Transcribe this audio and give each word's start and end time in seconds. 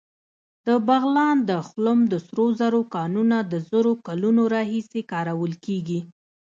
د 0.67 0.69
بغلان 0.87 1.37
د 1.49 1.51
خلم 1.69 1.99
د 2.11 2.13
سرو 2.27 2.47
زرو 2.59 2.81
کانونه 2.95 3.37
د 3.51 3.53
زرو 3.69 3.93
کلونو 4.07 4.41
راهیسې 4.55 5.01
کارول 5.11 5.53
کېږي 5.65 5.99